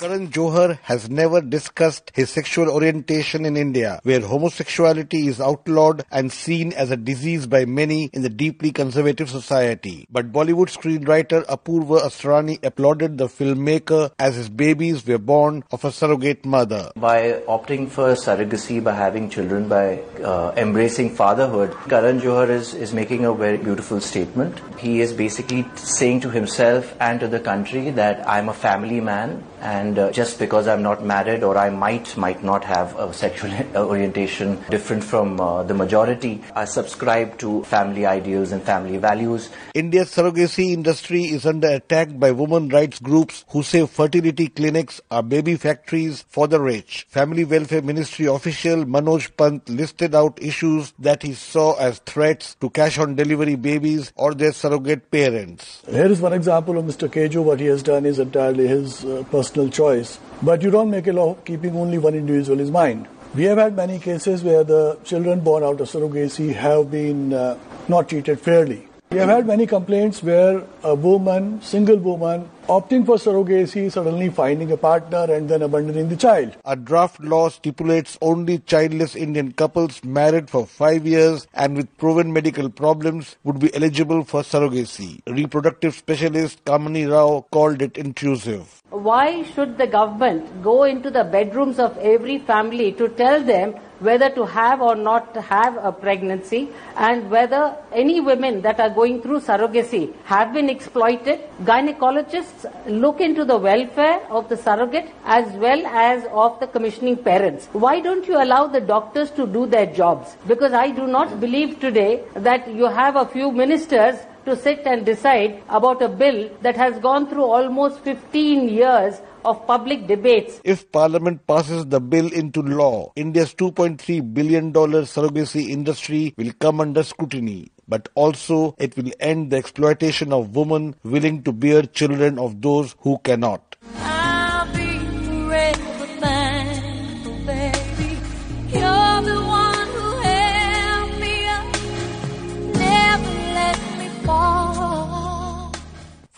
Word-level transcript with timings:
Karan 0.00 0.28
Johar 0.28 0.78
has 0.82 1.10
never 1.10 1.40
discussed 1.40 2.12
his 2.14 2.30
sexual 2.30 2.70
orientation 2.70 3.44
in 3.44 3.56
India, 3.56 3.98
where 4.04 4.20
homosexuality 4.20 5.26
is 5.26 5.40
outlawed 5.40 6.04
and 6.12 6.30
seen 6.30 6.72
as 6.74 6.92
a 6.92 6.96
disease 6.96 7.48
by 7.48 7.64
many 7.64 8.08
in 8.12 8.22
the 8.22 8.28
deeply 8.28 8.70
conservative 8.70 9.28
society. 9.28 10.06
But 10.08 10.30
Bollywood 10.30 10.70
screenwriter 10.70 11.44
Apurva 11.46 12.02
Asrani 12.02 12.64
applauded 12.64 13.18
the 13.18 13.26
filmmaker 13.26 14.12
as 14.20 14.36
his 14.36 14.48
babies 14.48 15.04
were 15.04 15.18
born 15.18 15.64
of 15.72 15.84
a 15.84 15.90
surrogate 15.90 16.44
mother. 16.44 16.92
By 16.94 17.42
opting 17.48 17.88
for 17.88 18.12
surrogacy, 18.12 18.84
by 18.84 18.94
having 18.94 19.28
children, 19.28 19.68
by 19.68 19.98
uh, 20.22 20.52
embracing 20.56 21.16
fatherhood, 21.16 21.74
Karan 21.88 22.20
Johar 22.20 22.50
is, 22.50 22.72
is 22.72 22.94
making 22.94 23.24
a 23.24 23.34
very 23.34 23.56
beautiful 23.56 24.00
statement. 24.00 24.60
He 24.78 25.00
is 25.00 25.12
basically 25.12 25.66
saying 25.74 26.20
to 26.20 26.30
himself 26.30 26.94
and 27.00 27.18
to 27.18 27.26
the 27.26 27.40
country 27.40 27.90
that 27.90 28.28
I'm 28.28 28.48
a 28.48 28.54
family 28.54 29.00
man 29.00 29.42
and 29.60 29.87
uh, 29.96 30.10
just 30.10 30.40
because 30.40 30.66
I'm 30.66 30.82
not 30.82 31.04
married 31.04 31.44
or 31.44 31.56
I 31.56 31.70
might 31.70 32.16
might 32.16 32.42
not 32.42 32.64
have 32.64 32.98
a 32.98 33.12
sexual 33.14 33.52
orientation 33.76 34.58
different 34.70 35.04
from 35.04 35.40
uh, 35.40 35.62
the 35.62 35.74
majority, 35.74 36.42
I 36.56 36.64
subscribe 36.64 37.38
to 37.38 37.62
family 37.62 38.06
ideals 38.06 38.50
and 38.50 38.60
family 38.60 38.96
values. 38.96 39.50
India's 39.74 40.10
surrogacy 40.10 40.72
industry 40.72 41.24
is 41.26 41.46
under 41.46 41.68
attack 41.68 42.18
by 42.18 42.32
women 42.32 42.68
rights 42.70 42.98
groups 42.98 43.44
who 43.50 43.62
say 43.62 43.86
fertility 43.86 44.48
clinics 44.48 45.00
are 45.10 45.22
baby 45.22 45.54
factories 45.56 46.24
for 46.28 46.48
the 46.48 46.60
rich. 46.60 47.06
Family 47.08 47.44
Welfare 47.44 47.82
Ministry 47.82 48.26
official 48.26 48.84
Manoj 48.84 49.36
Pant 49.36 49.68
listed 49.68 50.14
out 50.14 50.42
issues 50.42 50.92
that 50.98 51.22
he 51.22 51.34
saw 51.34 51.74
as 51.74 51.98
threats 52.00 52.54
to 52.60 52.70
cash 52.70 52.98
on 52.98 53.14
delivery 53.14 53.54
babies 53.54 54.12
or 54.16 54.34
their 54.34 54.52
surrogate 54.52 55.10
parents. 55.10 55.82
Here 55.88 56.06
is 56.06 56.20
one 56.20 56.32
example 56.32 56.78
of 56.78 56.84
Mr. 56.84 57.08
KJo. 57.08 57.42
What 57.42 57.60
he 57.60 57.66
has 57.66 57.82
done 57.82 58.06
is 58.06 58.18
entirely 58.18 58.66
his 58.66 59.04
uh, 59.04 59.24
personal 59.30 59.68
choice. 59.78 60.18
But 60.42 60.62
you 60.62 60.70
don't 60.70 60.90
make 60.90 61.06
a 61.06 61.12
law 61.12 61.34
keeping 61.44 61.76
only 61.76 61.98
one 61.98 62.14
individual 62.14 62.60
in 62.66 62.72
mind. 62.72 63.08
We 63.34 63.44
have 63.44 63.58
had 63.58 63.76
many 63.76 63.98
cases 63.98 64.42
where 64.42 64.64
the 64.64 64.98
children 65.04 65.40
born 65.40 65.62
out 65.62 65.80
of 65.80 65.88
surrogacy 65.88 66.54
have 66.54 66.90
been 66.90 67.32
uh, 67.32 67.58
not 67.88 68.08
treated 68.08 68.40
fairly. 68.40 68.88
We 69.10 69.16
have 69.16 69.30
had 69.30 69.46
many 69.46 69.66
complaints 69.66 70.22
where 70.22 70.62
a 70.84 70.94
woman, 70.94 71.62
single 71.62 71.96
woman, 71.96 72.50
opting 72.68 73.06
for 73.06 73.16
surrogacy, 73.16 73.90
suddenly 73.90 74.28
finding 74.28 74.70
a 74.70 74.76
partner 74.76 75.32
and 75.32 75.48
then 75.48 75.62
abandoning 75.62 76.10
the 76.10 76.16
child. 76.16 76.54
A 76.66 76.76
draft 76.76 77.18
law 77.18 77.48
stipulates 77.48 78.18
only 78.20 78.58
childless 78.58 79.16
Indian 79.16 79.52
couples 79.52 80.04
married 80.04 80.50
for 80.50 80.66
five 80.66 81.06
years 81.06 81.46
and 81.54 81.74
with 81.74 81.96
proven 81.96 82.34
medical 82.34 82.68
problems 82.68 83.36
would 83.44 83.58
be 83.58 83.74
eligible 83.74 84.24
for 84.24 84.42
surrogacy. 84.42 85.22
Reproductive 85.26 85.94
specialist 85.94 86.62
Kamini 86.66 87.10
Rao 87.10 87.46
called 87.50 87.80
it 87.80 87.96
intrusive. 87.96 88.82
Why 88.90 89.42
should 89.54 89.78
the 89.78 89.86
government 89.86 90.62
go 90.62 90.84
into 90.84 91.10
the 91.10 91.24
bedrooms 91.24 91.78
of 91.78 91.96
every 91.96 92.40
family 92.40 92.92
to 92.92 93.08
tell 93.08 93.42
them 93.42 93.74
whether 94.00 94.30
to 94.30 94.44
have 94.46 94.80
or 94.80 94.94
not 94.94 95.36
have 95.36 95.76
a 95.82 95.92
pregnancy 95.92 96.68
and 96.96 97.30
whether 97.30 97.76
any 97.92 98.20
women 98.20 98.60
that 98.62 98.80
are 98.80 98.90
going 98.90 99.20
through 99.22 99.40
surrogacy 99.40 100.14
have 100.24 100.52
been 100.52 100.70
exploited. 100.70 101.40
Gynecologists 101.64 102.66
look 102.86 103.20
into 103.20 103.44
the 103.44 103.56
welfare 103.56 104.20
of 104.30 104.48
the 104.48 104.56
surrogate 104.56 105.10
as 105.24 105.52
well 105.54 105.84
as 105.86 106.24
of 106.32 106.58
the 106.60 106.66
commissioning 106.66 107.16
parents. 107.16 107.68
Why 107.72 108.00
don't 108.00 108.26
you 108.26 108.42
allow 108.42 108.66
the 108.66 108.80
doctors 108.80 109.30
to 109.32 109.46
do 109.46 109.66
their 109.66 109.86
jobs? 109.86 110.36
Because 110.46 110.72
I 110.72 110.90
do 110.90 111.06
not 111.06 111.40
believe 111.40 111.80
today 111.80 112.22
that 112.34 112.68
you 112.72 112.84
have 112.86 113.16
a 113.16 113.26
few 113.26 113.50
ministers 113.52 114.16
to 114.48 114.56
sit 114.56 114.86
and 114.86 115.04
decide 115.04 115.62
about 115.68 116.00
a 116.02 116.08
bill 116.08 116.48
that 116.62 116.76
has 116.76 116.98
gone 117.00 117.28
through 117.28 117.44
almost 117.44 118.00
15 118.00 118.68
years 118.68 119.20
of 119.44 119.66
public 119.66 120.06
debates. 120.06 120.60
If 120.64 120.90
Parliament 120.90 121.46
passes 121.46 121.86
the 121.86 122.00
bill 122.00 122.32
into 122.32 122.62
law, 122.62 123.12
India's 123.14 123.54
$2.3 123.54 124.34
billion 124.34 124.72
surrogacy 124.72 125.68
industry 125.68 126.34
will 126.36 126.52
come 126.58 126.80
under 126.80 127.02
scrutiny. 127.02 127.72
But 127.86 128.08
also, 128.14 128.74
it 128.78 128.96
will 128.96 129.10
end 129.18 129.50
the 129.50 129.56
exploitation 129.56 130.32
of 130.32 130.54
women 130.54 130.94
willing 131.04 131.42
to 131.44 131.52
bear 131.52 131.82
children 131.82 132.38
of 132.38 132.60
those 132.60 132.94
who 133.00 133.18
cannot. 133.18 133.76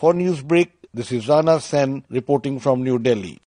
For 0.01 0.15
Newsbreak, 0.15 0.69
this 0.95 1.11
is 1.11 1.27
Rana 1.27 1.59
Sen 1.59 2.03
reporting 2.09 2.59
from 2.59 2.83
New 2.83 2.97
Delhi. 2.97 3.37